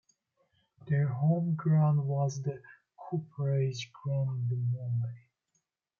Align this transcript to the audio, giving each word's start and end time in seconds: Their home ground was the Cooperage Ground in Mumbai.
Their 0.87 1.09
home 1.09 1.53
ground 1.53 2.07
was 2.07 2.41
the 2.41 2.63
Cooperage 2.97 3.91
Ground 3.93 4.51
in 4.51 4.73
Mumbai. 4.75 5.25